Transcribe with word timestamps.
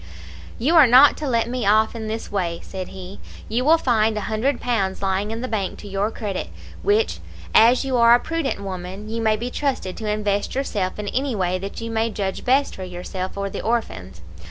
"'You 0.57 0.75
are 0.77 0.87
not 0.87 1.15
to 1.17 1.27
let 1.27 1.47
me 1.47 1.63
off 1.63 1.95
in 1.95 2.07
this 2.07 2.31
way,' 2.31 2.59
said 2.63 2.87
he. 2.87 3.19
'You 3.47 3.63
will 3.63 3.77
find 3.77 4.17
a 4.17 4.21
hundred 4.21 4.59
pounds 4.59 5.03
lying 5.03 5.29
in 5.29 5.41
the 5.41 5.47
bank 5.47 5.77
to 5.77 5.87
your 5.87 6.09
credit, 6.09 6.47
which, 6.81 7.19
as 7.53 7.85
you 7.85 7.97
are 7.97 8.15
a 8.15 8.19
prudent 8.19 8.59
woman, 8.59 9.09
you 9.09 9.21
may 9.21 9.35
be 9.35 9.51
trusted 9.51 9.95
to 9.97 10.09
invest 10.09 10.55
yourself 10.55 10.97
in 10.97 11.07
any 11.09 11.35
way 11.35 11.59
that 11.59 11.81
you 11.81 11.91
may 11.91 12.09
judge 12.09 12.43
best 12.43 12.73
for 12.75 12.83
yourself 12.83 13.37
or 13.37 13.47
the 13.47 13.61
orphans. 13.61 14.21